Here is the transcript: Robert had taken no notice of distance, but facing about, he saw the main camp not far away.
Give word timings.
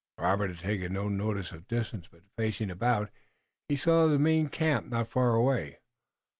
Robert 0.17 0.47
had 0.47 0.57
taken 0.57 0.93
no 0.93 1.09
notice 1.09 1.51
of 1.51 1.67
distance, 1.67 2.07
but 2.11 2.23
facing 2.35 2.71
about, 2.71 3.11
he 3.69 3.75
saw 3.75 4.07
the 4.07 4.17
main 4.17 4.49
camp 4.49 4.87
not 4.87 5.09
far 5.09 5.35
away. 5.35 5.77